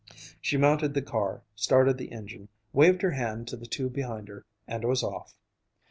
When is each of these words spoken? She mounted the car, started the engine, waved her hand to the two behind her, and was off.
She 0.41 0.57
mounted 0.57 0.95
the 0.95 1.03
car, 1.03 1.43
started 1.53 1.99
the 1.99 2.11
engine, 2.11 2.49
waved 2.73 3.03
her 3.03 3.11
hand 3.11 3.47
to 3.49 3.55
the 3.55 3.67
two 3.67 3.87
behind 3.87 4.29
her, 4.29 4.43
and 4.67 4.83
was 4.83 5.03
off. 5.03 5.35